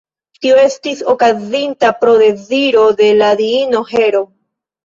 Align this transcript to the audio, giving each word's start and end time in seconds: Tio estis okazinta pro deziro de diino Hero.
Tio 0.45 0.55
estis 0.61 1.03
okazinta 1.13 1.91
pro 1.99 2.15
deziro 2.23 2.89
de 3.03 3.13
diino 3.45 3.87
Hero. 3.93 4.27